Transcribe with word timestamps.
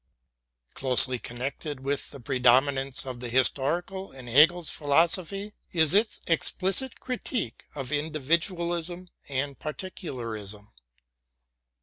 Closely 0.73 1.19
connected 1.19 1.81
with 1.81 2.09
the 2.09 2.19
predominance 2.19 3.05
of 3.05 3.19
the 3.19 3.29
historical 3.29 4.11
in 4.11 4.25
Hegel's 4.25 4.71
philosophy 4.71 5.53
is 5.71 5.93
its 5.93 6.21
explicit 6.25 6.99
critique 6.99 7.67
of 7.75 7.91
individualism 7.91 9.09
and 9.29 9.59
particularism. 9.59 10.69